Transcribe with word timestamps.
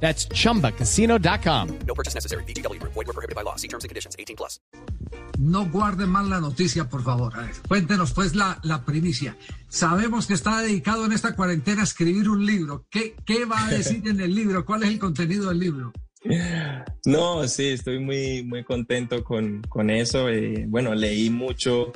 That's 0.00 0.28
chumbacasino.com. 0.28 1.78
No 1.86 1.94
purchase 1.94 2.14
necessary. 2.14 2.44
BGW. 2.44 2.80
Void 2.82 2.94
were 2.94 3.12
prohibited 3.12 3.34
by 3.34 3.42
law. 3.42 3.56
See 3.56 3.68
terms 3.68 3.84
and 3.84 3.88
conditions. 3.88 4.14
18 4.18 4.36
plus. 4.36 4.60
No 5.38 5.66
guarden 5.66 6.08
mal 6.08 6.30
la 6.30 6.40
noticia, 6.40 6.88
por 6.88 7.02
favor. 7.02 7.34
A 7.34 7.42
ver, 7.42 7.52
cuéntenos 7.68 8.12
pues 8.12 8.34
la, 8.34 8.58
la 8.62 8.84
primicia. 8.84 9.36
Sabemos 9.68 10.26
que 10.26 10.34
está 10.34 10.62
dedicado 10.62 11.04
en 11.04 11.12
esta 11.12 11.36
cuarentena 11.36 11.82
a 11.82 11.84
escribir 11.84 12.28
un 12.28 12.46
libro. 12.46 12.86
¿Qué, 12.90 13.14
qué 13.26 13.44
va 13.44 13.66
a 13.66 13.70
decir 13.70 14.02
en 14.08 14.20
el 14.20 14.34
libro? 14.34 14.64
¿Cuál 14.64 14.84
es 14.84 14.88
el 14.90 14.98
contenido 14.98 15.48
del 15.50 15.58
libro? 15.58 15.92
No, 17.04 17.46
sí, 17.46 17.68
estoy 17.68 17.98
muy, 18.00 18.42
muy 18.42 18.64
contento 18.64 19.22
con, 19.22 19.62
con 19.68 19.90
eso. 19.90 20.28
Eh, 20.28 20.64
bueno, 20.68 20.94
leí 20.94 21.30
mucho 21.30 21.92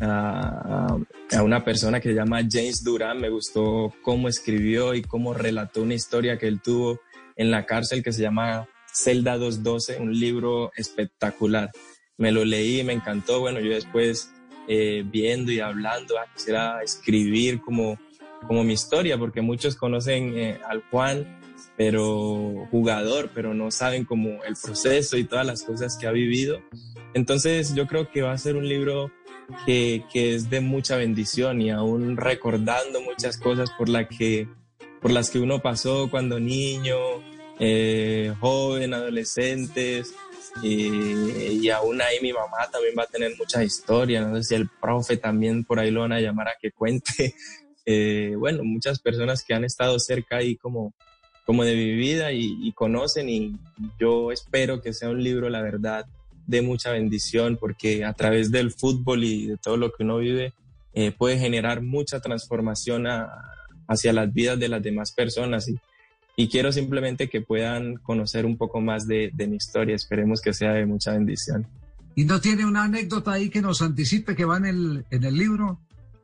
a, 0.00 0.98
a, 1.32 1.42
una 1.42 1.64
persona 1.64 2.00
que 2.00 2.10
se 2.10 2.14
llama 2.14 2.42
James 2.48 2.84
Duran. 2.84 3.20
Me 3.20 3.28
gustó 3.28 3.92
cómo 4.02 4.28
escribió 4.28 4.94
y 4.94 5.02
cómo 5.02 5.34
relató 5.34 5.82
una 5.82 5.94
historia 5.94 6.38
que 6.38 6.46
él 6.46 6.60
tuvo 6.60 7.00
en 7.42 7.50
la 7.50 7.66
cárcel 7.66 8.02
que 8.02 8.12
se 8.12 8.22
llama 8.22 8.68
Celda 8.92 9.36
212, 9.36 9.98
un 10.00 10.18
libro 10.18 10.72
espectacular. 10.76 11.70
Me 12.16 12.32
lo 12.32 12.44
leí, 12.44 12.82
me 12.84 12.92
encantó. 12.92 13.40
Bueno, 13.40 13.60
yo 13.60 13.70
después 13.70 14.30
eh, 14.68 15.04
viendo 15.04 15.50
y 15.50 15.60
hablando, 15.60 16.18
ah, 16.18 16.26
quisiera 16.34 16.82
escribir 16.82 17.60
como, 17.60 17.98
como 18.46 18.64
mi 18.64 18.74
historia, 18.74 19.18
porque 19.18 19.40
muchos 19.40 19.76
conocen 19.76 20.38
eh, 20.38 20.60
al 20.68 20.82
Juan, 20.90 21.40
pero 21.76 22.68
jugador, 22.70 23.30
pero 23.34 23.54
no 23.54 23.70
saben 23.70 24.04
como 24.04 24.42
el 24.44 24.54
proceso 24.62 25.16
y 25.16 25.24
todas 25.24 25.46
las 25.46 25.62
cosas 25.64 25.96
que 25.96 26.06
ha 26.06 26.12
vivido. 26.12 26.60
Entonces 27.14 27.74
yo 27.74 27.86
creo 27.86 28.10
que 28.10 28.22
va 28.22 28.32
a 28.32 28.38
ser 28.38 28.56
un 28.56 28.68
libro 28.68 29.10
que, 29.66 30.04
que 30.12 30.34
es 30.34 30.48
de 30.48 30.60
mucha 30.60 30.96
bendición 30.96 31.60
y 31.60 31.70
aún 31.70 32.16
recordando 32.16 33.00
muchas 33.00 33.36
cosas 33.38 33.70
por, 33.76 33.88
la 33.88 34.08
que, 34.08 34.48
por 35.00 35.10
las 35.10 35.30
que 35.30 35.40
uno 35.40 35.60
pasó 35.60 36.08
cuando 36.10 36.38
niño, 36.38 36.96
eh, 37.64 38.34
joven, 38.40 38.92
adolescentes, 38.92 40.12
y, 40.62 41.60
y, 41.62 41.70
aún 41.70 42.02
ahí 42.02 42.18
mi 42.20 42.32
mamá 42.32 42.68
también 42.72 42.94
va 42.98 43.04
a 43.04 43.06
tener 43.06 43.32
muchas 43.38 43.62
historias, 43.62 44.26
no 44.26 44.36
sé 44.36 44.42
si 44.42 44.54
el 44.56 44.68
profe 44.68 45.16
también 45.16 45.64
por 45.64 45.78
ahí 45.78 45.92
lo 45.92 46.00
van 46.00 46.12
a 46.12 46.20
llamar 46.20 46.48
a 46.48 46.56
que 46.60 46.72
cuente, 46.72 47.36
eh, 47.86 48.34
bueno, 48.36 48.64
muchas 48.64 48.98
personas 48.98 49.44
que 49.44 49.54
han 49.54 49.64
estado 49.64 49.96
cerca 50.00 50.38
ahí 50.38 50.56
como, 50.56 50.92
como 51.46 51.62
de 51.62 51.76
mi 51.76 51.92
vida 51.94 52.32
y, 52.32 52.58
y, 52.60 52.72
conocen 52.72 53.28
y 53.28 53.56
yo 53.98 54.32
espero 54.32 54.82
que 54.82 54.92
sea 54.92 55.10
un 55.10 55.22
libro, 55.22 55.48
la 55.48 55.62
verdad, 55.62 56.04
de 56.44 56.62
mucha 56.62 56.90
bendición 56.90 57.58
porque 57.58 58.04
a 58.04 58.12
través 58.12 58.50
del 58.50 58.72
fútbol 58.72 59.22
y 59.22 59.46
de 59.46 59.56
todo 59.56 59.76
lo 59.76 59.92
que 59.92 60.02
uno 60.02 60.18
vive 60.18 60.52
eh, 60.94 61.12
puede 61.12 61.38
generar 61.38 61.80
mucha 61.80 62.18
transformación 62.18 63.06
a, 63.06 63.30
hacia 63.86 64.12
las 64.12 64.34
vidas 64.34 64.58
de 64.58 64.68
las 64.68 64.82
demás 64.82 65.12
personas 65.12 65.68
y, 65.68 65.78
y 66.36 66.48
quiero 66.48 66.72
simplemente 66.72 67.28
que 67.28 67.42
puedan 67.42 67.96
conocer 67.96 68.46
un 68.46 68.56
poco 68.56 68.80
más 68.80 69.06
de, 69.06 69.30
de, 69.34 69.46
mi 69.46 69.56
historia. 69.56 69.94
Esperemos 69.94 70.40
que 70.40 70.54
sea 70.54 70.72
de 70.72 70.86
mucha 70.86 71.12
bendición. 71.12 71.66
¿Y 72.14 72.24
no 72.24 72.40
tiene 72.40 72.64
una 72.64 72.84
anécdota 72.84 73.32
ahí 73.32 73.50
que 73.50 73.62
nos 73.62 73.82
anticipe 73.82 74.34
que 74.34 74.44
va 74.44 74.56
en 74.56 74.66
el, 74.66 75.04
en 75.10 75.24
el 75.24 75.34
libro? 75.34 75.78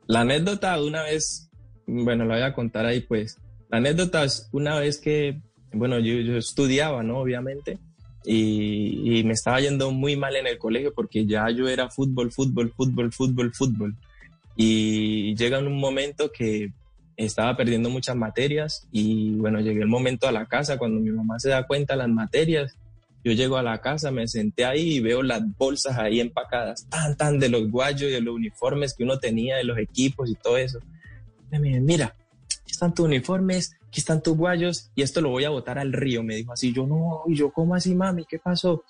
La 0.07 0.21
anécdota 0.21 0.81
una 0.81 1.03
vez, 1.03 1.49
bueno, 1.85 2.25
la 2.25 2.35
voy 2.35 2.43
a 2.43 2.53
contar 2.53 2.85
ahí 2.85 3.01
pues. 3.01 3.37
La 3.69 3.77
anécdota 3.77 4.23
es 4.23 4.49
una 4.51 4.79
vez 4.79 4.99
que, 4.99 5.39
bueno, 5.71 5.99
yo, 5.99 6.15
yo 6.21 6.37
estudiaba, 6.37 7.03
¿no? 7.03 7.19
Obviamente. 7.19 7.77
Y, 8.25 9.19
y, 9.19 9.23
me 9.23 9.33
estaba 9.33 9.61
yendo 9.61 9.91
muy 9.91 10.15
mal 10.17 10.35
en 10.35 10.45
el 10.45 10.57
colegio 10.57 10.93
porque 10.93 11.25
ya 11.25 11.49
yo 11.51 11.69
era 11.69 11.89
fútbol, 11.89 12.31
fútbol, 12.31 12.73
fútbol, 12.75 13.13
fútbol, 13.13 13.53
fútbol. 13.53 13.95
Y 14.55 15.35
llega 15.35 15.59
un 15.59 15.79
momento 15.79 16.31
que 16.31 16.73
estaba 17.25 17.57
perdiendo 17.57 17.89
muchas 17.89 18.15
materias 18.15 18.87
y 18.91 19.35
bueno, 19.35 19.59
llegué 19.59 19.81
el 19.81 19.87
momento 19.87 20.27
a 20.27 20.31
la 20.31 20.45
casa 20.45 20.77
cuando 20.77 21.01
mi 21.01 21.11
mamá 21.11 21.37
se 21.39 21.49
da 21.49 21.67
cuenta 21.67 21.95
las 21.95 22.07
materias. 22.07 22.77
Yo 23.25 23.33
llego 23.33 23.57
a 23.57 23.63
la 23.63 23.81
casa, 23.81 24.11
me 24.11 24.25
senté 24.29 24.63
ahí 24.63 24.93
y 24.95 24.99
veo 25.01 25.21
las 25.21 25.41
bolsas 25.57 25.97
ahí 25.97 26.21
empacadas, 26.21 26.87
tan, 26.87 27.17
tan 27.17 27.37
de 27.37 27.49
los 27.49 27.69
guayos 27.69 28.03
y 28.03 28.13
de 28.13 28.21
los 28.21 28.35
uniformes 28.35 28.95
que 28.95 29.03
uno 29.03 29.19
tenía, 29.19 29.57
de 29.57 29.65
los 29.65 29.77
equipos 29.77 30.29
y 30.29 30.35
todo 30.35 30.57
eso. 30.57 30.79
Y 31.51 31.59
me 31.59 31.81
mira, 31.81 32.15
aquí 32.61 32.71
están 32.71 32.93
tus 32.93 33.05
uniformes, 33.05 33.75
aquí 33.85 33.99
están 33.99 34.23
tus 34.23 34.37
guayos 34.37 34.89
y 34.95 35.01
esto 35.01 35.19
lo 35.19 35.29
voy 35.29 35.43
a 35.43 35.49
botar 35.49 35.77
al 35.77 35.91
río. 35.91 36.23
Me 36.23 36.35
dijo 36.35 36.53
así, 36.53 36.71
yo 36.71 36.87
no, 36.87 37.23
y 37.27 37.35
yo, 37.35 37.51
¿cómo 37.51 37.75
así, 37.75 37.93
mami? 37.93 38.23
¿Qué 38.23 38.39
pasó? 38.39 38.85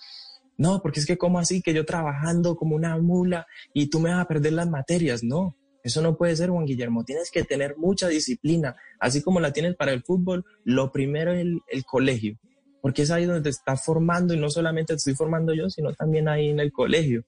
No, 0.55 0.83
porque 0.83 0.99
es 0.99 1.07
que, 1.07 1.17
¿cómo 1.17 1.39
así? 1.39 1.63
Que 1.63 1.73
yo 1.73 1.83
trabajando 1.83 2.55
como 2.55 2.75
una 2.75 2.95
mula 2.97 3.47
y 3.73 3.87
tú 3.87 3.99
me 3.99 4.11
vas 4.11 4.19
a 4.19 4.27
perder 4.27 4.53
las 4.53 4.69
materias. 4.69 5.23
No, 5.23 5.55
eso 5.89 6.01
no 6.01 6.17
puede 6.17 6.35
ser, 6.35 6.49
Juan 6.49 6.65
Guillermo. 6.65 7.03
Tienes 7.03 7.29
que 7.29 7.43
tener 7.43 7.77
mucha 7.77 8.07
disciplina. 8.07 8.75
Así 8.99 9.21
como 9.21 9.39
la 9.39 9.51
tienes 9.51 9.75
para 9.75 9.91
el 9.91 10.03
fútbol, 10.03 10.45
lo 10.63 10.91
primero 10.91 11.33
es 11.33 11.45
el, 11.67 11.85
colegio, 11.85 12.37
porque 12.81 13.03
es 13.03 13.11
ahí 13.11 13.25
donde 13.25 13.41
te 13.41 13.49
está 13.49 13.75
formando 13.75 14.33
y 14.33 14.39
no 14.39 14.49
solamente 14.49 14.93
te 14.93 14.97
estoy 14.97 15.15
formando 15.15 15.53
yo, 15.53 15.69
sino 15.69 15.93
también 15.93 16.27
ahí 16.27 16.49
en 16.49 16.59
el 16.59 16.71
colegio. 16.71 17.23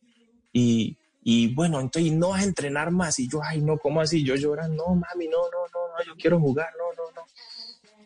Y, 0.53 0.97
y 1.23 1.53
bueno, 1.53 1.79
entonces 1.79 2.11
no 2.13 2.29
vas 2.29 2.41
a 2.41 2.45
entrenar 2.45 2.91
más. 2.91 3.19
Y 3.19 3.29
yo, 3.29 3.41
ay, 3.43 3.61
no, 3.61 3.77
¿cómo 3.77 4.01
así? 4.01 4.23
Yo 4.23 4.35
llorando, 4.35 4.83
no, 4.87 4.95
mami, 4.95 5.27
no, 5.27 5.37
no, 5.37 5.59
no, 5.73 5.97
no, 5.97 6.05
yo 6.05 6.15
quiero 6.15 6.39
jugar, 6.39 6.69
no, 6.77 7.03
no, 7.03 7.11
no. 7.15 7.27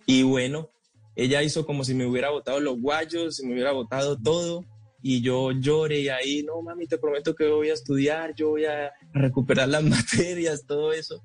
Y 0.06 0.24
bueno, 0.24 0.70
ella 1.16 1.42
hizo 1.44 1.66
como 1.66 1.84
si 1.84 1.94
me 1.94 2.06
hubiera 2.06 2.30
botado 2.30 2.60
los 2.60 2.80
guayos, 2.80 3.38
si 3.38 3.46
me 3.46 3.54
hubiera 3.54 3.72
botado 3.72 4.18
todo 4.18 4.64
y 5.08 5.22
yo 5.22 5.52
lloré 5.52 6.00
y 6.00 6.10
ahí, 6.10 6.42
no 6.42 6.64
mami, 6.64 6.88
te 6.88 6.98
prometo 6.98 7.36
que 7.36 7.46
voy 7.46 7.70
a 7.70 7.74
estudiar, 7.74 8.34
yo 8.34 8.50
voy 8.50 8.66
a 8.66 8.92
recuperar 9.14 9.70
las 9.70 9.84
materias, 9.84 10.66
todo 10.66 10.94
eso. 10.94 11.24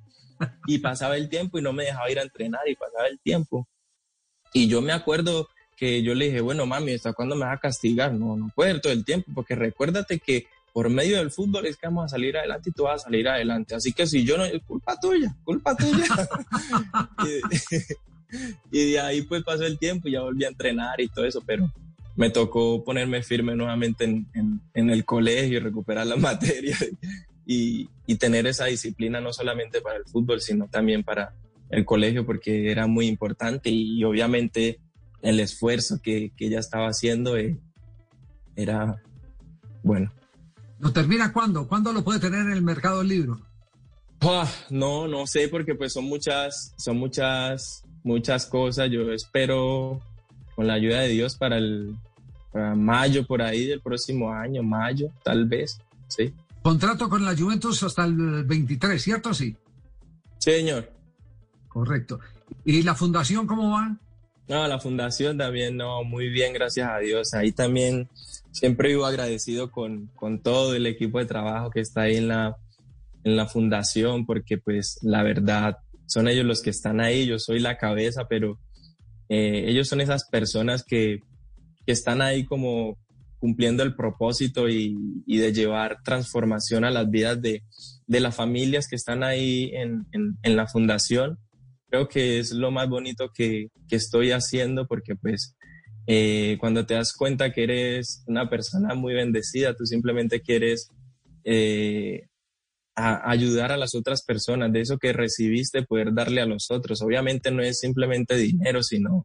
Y 0.66 0.80
pasaba 0.80 1.16
el 1.16 1.30
tiempo 1.30 1.58
y 1.58 1.62
no 1.62 1.72
me 1.72 1.84
dejaba 1.84 2.10
ir 2.10 2.18
a 2.18 2.22
entrenar 2.22 2.68
y 2.68 2.76
pasaba 2.76 3.06
el 3.06 3.18
tiempo. 3.20 3.66
Y 4.52 4.68
yo 4.68 4.82
me 4.82 4.92
acuerdo 4.92 5.48
que 5.78 6.02
yo 6.02 6.14
le 6.14 6.26
dije, 6.26 6.42
bueno 6.42 6.66
mami, 6.66 6.92
¿hasta 6.92 7.14
cuándo 7.14 7.36
me 7.36 7.46
vas 7.46 7.56
a 7.56 7.60
castigar? 7.60 8.12
No, 8.12 8.36
no 8.36 8.50
puedo 8.54 8.82
todo 8.82 8.92
el 8.92 9.02
tiempo, 9.02 9.32
porque 9.34 9.54
recuérdate 9.54 10.18
que 10.18 10.46
por 10.74 10.90
medio 10.90 11.16
del 11.16 11.30
fútbol 11.30 11.64
es 11.64 11.78
que 11.78 11.86
vamos 11.86 12.04
a 12.04 12.08
salir 12.08 12.36
adelante 12.36 12.68
y 12.68 12.72
tú 12.74 12.82
vas 12.82 13.00
a 13.00 13.04
salir 13.04 13.28
adelante. 13.28 13.76
Así 13.76 13.94
que 13.94 14.06
si 14.06 14.26
yo 14.26 14.36
no, 14.36 14.44
es 14.44 14.62
culpa 14.62 15.00
tuya, 15.00 15.34
culpa 15.42 15.74
tuya. 15.74 16.04
y 18.70 18.92
de 18.92 19.00
ahí 19.00 19.22
pues 19.22 19.42
pasó 19.42 19.64
el 19.64 19.78
tiempo 19.78 20.06
y 20.06 20.12
ya 20.12 20.20
volví 20.20 20.44
a 20.44 20.48
entrenar 20.48 21.00
y 21.00 21.08
todo 21.08 21.24
eso, 21.24 21.42
pero 21.46 21.72
me 22.20 22.28
tocó 22.28 22.84
ponerme 22.84 23.22
firme 23.22 23.56
nuevamente 23.56 24.04
en, 24.04 24.26
en, 24.34 24.60
en 24.74 24.90
el 24.90 25.06
colegio 25.06 25.56
y 25.56 25.60
recuperar 25.60 26.06
la 26.06 26.16
materia 26.28 26.76
y, 27.46 27.88
y, 28.06 28.16
tener 28.16 28.46
esa 28.46 28.66
disciplina 28.66 29.22
no 29.22 29.32
solamente 29.32 29.80
para 29.80 29.96
el 29.96 30.04
fútbol, 30.04 30.42
sino 30.42 30.68
también 30.68 31.02
para 31.02 31.34
el 31.70 31.86
colegio, 31.86 32.26
porque 32.26 32.70
era 32.70 32.86
muy 32.86 33.06
importante 33.06 33.70
y, 33.70 33.98
y 33.98 34.04
obviamente 34.04 34.80
el 35.22 35.40
esfuerzo 35.40 35.98
que, 36.02 36.30
que 36.36 36.48
ella 36.48 36.58
estaba 36.58 36.88
haciendo 36.88 37.38
eh, 37.38 37.58
era 38.54 39.02
bueno. 39.82 40.12
¿Lo 40.78 40.92
termina 40.92 41.32
cuándo? 41.32 41.66
¿Cuándo 41.66 41.90
lo 41.94 42.04
puede 42.04 42.20
tener 42.20 42.40
en 42.40 42.52
el 42.52 42.60
mercado 42.60 42.98
del 42.98 43.08
libro? 43.08 43.40
Oh, 44.20 44.46
no, 44.68 45.08
no 45.08 45.26
sé, 45.26 45.48
porque 45.48 45.74
pues 45.74 45.94
son 45.94 46.04
muchas, 46.04 46.74
son 46.76 46.98
muchas, 46.98 47.82
muchas 48.02 48.44
cosas. 48.44 48.90
Yo 48.90 49.10
espero 49.10 50.02
con 50.54 50.66
la 50.66 50.74
ayuda 50.74 51.00
de 51.00 51.08
Dios 51.08 51.36
para 51.38 51.56
el 51.56 51.96
mayo 52.52 53.26
por 53.26 53.42
ahí 53.42 53.66
del 53.66 53.80
próximo 53.80 54.32
año, 54.32 54.62
mayo, 54.62 55.10
tal 55.22 55.46
vez, 55.46 55.80
sí. 56.08 56.34
Contrato 56.62 57.08
con 57.08 57.24
la 57.24 57.36
Juventus 57.36 57.82
hasta 57.82 58.04
el 58.04 58.44
23, 58.44 59.00
¿cierto? 59.00 59.32
Sí. 59.32 59.56
Señor. 60.38 60.90
Correcto. 61.68 62.20
¿Y 62.64 62.82
la 62.82 62.94
fundación 62.94 63.46
cómo 63.46 63.70
va? 63.70 63.96
No, 64.48 64.66
la 64.66 64.80
fundación 64.80 65.38
también, 65.38 65.76
no, 65.76 66.02
muy 66.02 66.28
bien, 66.28 66.52
gracias 66.52 66.88
a 66.90 66.98
Dios. 66.98 67.34
Ahí 67.34 67.52
también 67.52 68.08
siempre 68.50 68.88
vivo 68.88 69.06
agradecido 69.06 69.70
con, 69.70 70.08
con 70.16 70.40
todo 70.40 70.74
el 70.74 70.86
equipo 70.86 71.18
de 71.18 71.26
trabajo 71.26 71.70
que 71.70 71.80
está 71.80 72.02
ahí 72.02 72.16
en 72.16 72.28
la, 72.28 72.56
en 73.22 73.36
la 73.36 73.46
fundación, 73.46 74.26
porque 74.26 74.58
pues 74.58 74.98
la 75.02 75.22
verdad 75.22 75.78
son 76.06 76.26
ellos 76.26 76.44
los 76.44 76.62
que 76.62 76.70
están 76.70 77.00
ahí, 77.00 77.26
yo 77.26 77.38
soy 77.38 77.60
la 77.60 77.78
cabeza, 77.78 78.26
pero 78.28 78.58
eh, 79.28 79.66
ellos 79.68 79.86
son 79.86 80.00
esas 80.00 80.24
personas 80.24 80.82
que 80.82 81.22
que 81.90 81.94
están 81.94 82.22
ahí 82.22 82.44
como 82.44 82.96
cumpliendo 83.40 83.82
el 83.82 83.96
propósito 83.96 84.68
y, 84.68 84.94
de 85.26 85.52
llevar 85.52 85.96
transformación 86.04 86.84
a 86.84 86.90
las 86.92 87.10
vidas 87.10 87.42
de, 87.42 87.64
de 88.06 88.20
las 88.20 88.36
familias 88.36 88.86
que 88.86 88.94
están 88.94 89.24
ahí 89.24 89.72
en, 89.74 90.06
en, 90.12 90.38
en, 90.44 90.56
la 90.56 90.68
fundación. 90.68 91.36
Creo 91.88 92.06
que 92.06 92.38
es 92.38 92.52
lo 92.52 92.70
más 92.70 92.88
bonito 92.88 93.30
que, 93.34 93.70
que 93.88 93.96
estoy 93.96 94.30
haciendo 94.30 94.86
porque 94.86 95.16
pues 95.16 95.56
eh, 96.06 96.58
cuando 96.60 96.86
te 96.86 96.94
das 96.94 97.12
cuenta 97.12 97.50
que 97.50 97.64
eres 97.64 98.22
una 98.28 98.48
persona 98.48 98.94
muy 98.94 99.14
bendecida, 99.14 99.74
tú 99.74 99.84
simplemente 99.84 100.42
quieres 100.42 100.90
eh, 101.42 102.28
ayudar 102.94 103.72
a 103.72 103.76
las 103.76 103.96
otras 103.96 104.22
personas, 104.24 104.72
de 104.72 104.82
eso 104.82 104.96
que 104.96 105.12
recibiste, 105.12 105.82
poder 105.82 106.14
darle 106.14 106.40
a 106.40 106.46
los 106.46 106.70
otros. 106.70 107.02
Obviamente 107.02 107.50
no 107.50 107.64
es 107.64 107.80
simplemente 107.80 108.36
dinero, 108.36 108.80
sino 108.84 109.24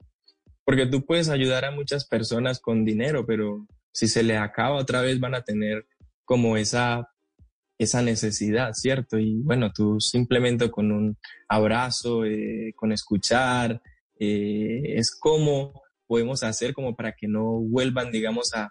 porque 0.66 0.88
tú 0.88 1.06
puedes 1.06 1.30
ayudar 1.30 1.66
a 1.66 1.72
muchas 1.72 2.06
personas 2.06 2.60
con 2.60 2.84
dinero, 2.84 3.26
pero 3.26 3.68
si 3.92 4.08
se 4.08 4.24
le 4.24 4.38
acaba 4.38 4.76
otra 4.76 5.02
vez 5.02 5.20
van 5.20 5.36
a 5.36 5.44
tener 5.44 5.86
como 6.26 6.58
esa 6.58 7.10
esa 7.78 8.02
necesidad, 8.02 8.72
¿cierto? 8.74 9.20
Y 9.20 9.42
bueno, 9.42 9.72
tú 9.74 10.00
simplemente 10.00 10.72
con 10.72 10.92
un 10.92 11.18
abrazo, 11.50 12.26
eh, 12.26 12.74
con 12.76 12.92
escuchar, 12.92 13.82
eh, 14.18 14.96
es 14.96 15.14
como 15.20 15.82
podemos 16.08 16.44
hacer 16.44 16.74
como 16.74 16.96
para 16.96 17.14
que 17.14 17.28
no 17.28 17.60
vuelvan, 17.60 18.12
digamos, 18.12 18.54
a, 18.54 18.70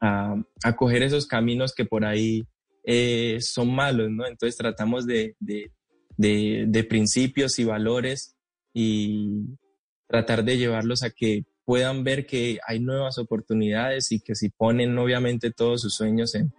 a, 0.00 0.76
coger 0.76 1.02
esos 1.02 1.26
caminos 1.26 1.74
que 1.74 1.84
por 1.84 2.04
ahí 2.04 2.44
eh, 2.84 3.38
son 3.40 3.74
malos, 3.74 4.10
¿no? 4.10 4.26
Entonces 4.26 4.56
tratamos 4.56 5.06
de, 5.06 5.34
de, 5.40 5.70
de, 6.16 6.84
principios 6.84 7.58
y 7.58 7.64
valores 7.64 8.36
y 8.74 9.40
tratar 10.06 10.44
de 10.44 10.58
llevarlos 10.58 11.02
a 11.02 11.10
que 11.10 11.44
puedan 11.64 12.04
ver 12.04 12.26
que 12.26 12.58
hay 12.66 12.78
nuevas 12.80 13.18
oportunidades 13.18 14.12
y 14.12 14.20
que 14.20 14.34
si 14.34 14.50
ponen 14.50 14.96
obviamente 14.98 15.50
todos 15.50 15.82
sus 15.82 15.94
sueños 15.94 16.34
en, 16.34 16.52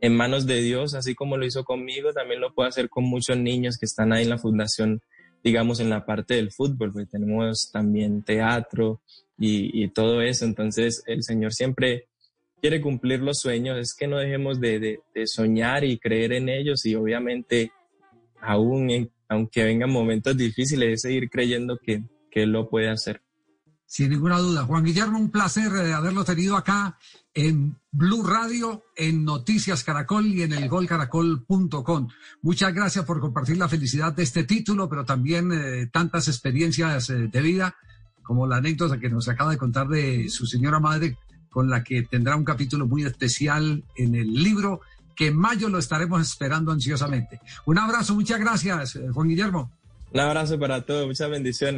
en 0.00 0.16
manos 0.16 0.46
de 0.46 0.60
Dios, 0.60 0.94
así 0.94 1.14
como 1.14 1.36
lo 1.36 1.46
hizo 1.46 1.64
conmigo, 1.64 2.12
también 2.12 2.40
lo 2.40 2.54
puede 2.54 2.68
hacer 2.68 2.88
con 2.88 3.04
muchos 3.04 3.36
niños 3.36 3.78
que 3.78 3.86
están 3.86 4.12
ahí 4.12 4.24
en 4.24 4.30
la 4.30 4.38
fundación, 4.38 5.00
digamos, 5.42 5.80
en 5.80 5.90
la 5.90 6.04
parte 6.04 6.34
del 6.34 6.52
fútbol, 6.52 6.92
porque 6.92 7.06
tenemos 7.06 7.70
también 7.72 8.22
teatro 8.22 9.00
y, 9.38 9.88
todo 9.88 10.22
eso. 10.22 10.44
Entonces, 10.44 11.02
el 11.06 11.22
Señor 11.22 11.52
siempre 11.52 12.08
quiere 12.60 12.80
cumplir 12.80 13.20
los 13.20 13.38
sueños, 13.38 13.78
es 13.78 13.94
que 13.94 14.08
no 14.08 14.18
dejemos 14.18 14.60
de, 14.60 15.00
soñar 15.26 15.84
y 15.84 15.98
creer 15.98 16.32
en 16.32 16.48
ellos 16.48 16.84
y 16.86 16.94
obviamente, 16.94 17.72
aún 18.40 19.10
aunque 19.28 19.64
vengan 19.64 19.90
momentos 19.90 20.36
difíciles, 20.36 20.94
es 20.94 21.02
seguir 21.02 21.28
creyendo 21.28 21.78
que, 21.78 22.02
que 22.30 22.46
lo 22.46 22.68
puede 22.68 22.90
hacer. 22.90 23.22
Sin 23.86 24.10
ninguna 24.10 24.38
duda. 24.38 24.64
Juan 24.64 24.84
Guillermo, 24.84 25.18
un 25.18 25.30
placer 25.30 25.70
de 25.72 25.94
haberlo 25.94 26.22
tenido 26.22 26.58
acá 26.58 26.98
en 27.32 27.74
Blue 27.90 28.22
Radio, 28.22 28.84
en 28.94 29.24
Noticias 29.24 29.82
Caracol 29.82 30.26
y 30.26 30.42
en 30.42 30.52
el 30.52 30.68
golcaracol.com. 30.68 32.08
Muchas 32.42 32.74
gracias 32.74 33.06
por 33.06 33.18
compartir 33.20 33.56
la 33.56 33.68
felicidad 33.68 34.12
de 34.12 34.24
este 34.24 34.44
título, 34.44 34.90
pero 34.90 35.06
también 35.06 35.52
eh, 35.52 35.88
tantas 35.90 36.28
experiencias 36.28 37.08
eh, 37.08 37.28
de 37.28 37.40
vida, 37.40 37.76
como 38.22 38.46
la 38.46 38.56
anécdota 38.56 38.98
que 38.98 39.08
nos 39.08 39.26
acaba 39.28 39.52
de 39.52 39.56
contar 39.56 39.88
de 39.88 40.28
su 40.28 40.44
señora 40.44 40.80
madre, 40.80 41.16
con 41.48 41.70
la 41.70 41.82
que 41.82 42.02
tendrá 42.02 42.36
un 42.36 42.44
capítulo 42.44 42.86
muy 42.86 43.04
especial 43.04 43.84
en 43.96 44.14
el 44.14 44.34
libro, 44.34 44.82
que 45.16 45.28
en 45.28 45.36
mayo 45.36 45.70
lo 45.70 45.78
estaremos 45.78 46.20
esperando 46.20 46.72
ansiosamente. 46.72 47.40
Un 47.64 47.78
abrazo, 47.78 48.14
muchas 48.14 48.38
gracias, 48.38 48.96
eh, 48.96 49.08
Juan 49.14 49.28
Guillermo. 49.28 49.72
Un 50.12 50.20
abrazo 50.20 50.58
para 50.58 50.82
todos, 50.82 51.06
muchas 51.06 51.30
bendiciones. 51.30 51.77